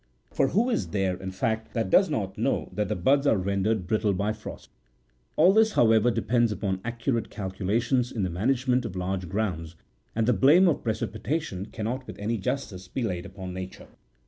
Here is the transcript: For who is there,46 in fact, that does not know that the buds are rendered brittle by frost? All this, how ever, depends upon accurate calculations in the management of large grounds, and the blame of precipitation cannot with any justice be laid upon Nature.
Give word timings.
For 0.33 0.47
who 0.47 0.71
is 0.71 0.87
there,46 0.87 1.21
in 1.21 1.31
fact, 1.31 1.73
that 1.75 1.91
does 1.91 2.09
not 2.09 2.35
know 2.35 2.69
that 2.73 2.87
the 2.87 2.95
buds 2.95 3.27
are 3.27 3.37
rendered 3.37 3.85
brittle 3.85 4.13
by 4.13 4.33
frost? 4.33 4.71
All 5.35 5.53
this, 5.53 5.73
how 5.73 5.91
ever, 5.91 6.09
depends 6.09 6.51
upon 6.51 6.81
accurate 6.83 7.29
calculations 7.29 8.11
in 8.11 8.23
the 8.23 8.31
management 8.31 8.83
of 8.83 8.95
large 8.95 9.29
grounds, 9.29 9.75
and 10.15 10.25
the 10.27 10.33
blame 10.33 10.67
of 10.67 10.83
precipitation 10.83 11.67
cannot 11.67 12.07
with 12.07 12.17
any 12.17 12.39
justice 12.39 12.87
be 12.87 13.03
laid 13.03 13.27
upon 13.27 13.53
Nature. 13.53 13.89